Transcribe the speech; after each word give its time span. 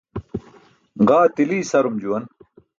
Ġaa 1.07 1.27
tili 1.35 1.57
isarum 1.61 1.95
juwan 2.01 2.23